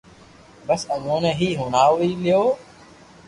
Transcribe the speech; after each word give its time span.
بس 0.67 0.81
امو 0.95 1.15
ني 1.23 1.31
ھي 1.39 1.49
ھڻاو 1.61 1.91
وي 1.99 2.09
لي 2.23 2.37